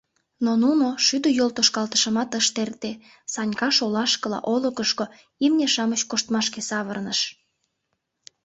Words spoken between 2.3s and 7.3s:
ышт эрте, Санька шолашкыла, олыкышко, имне-шамыч коштмашке савырныш.